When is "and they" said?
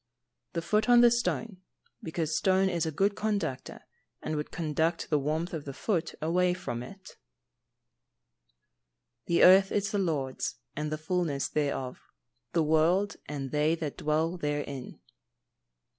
13.27-13.75